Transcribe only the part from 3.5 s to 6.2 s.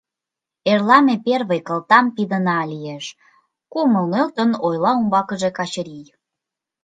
кумыл нӧлтын ойла умбакыже Качырий.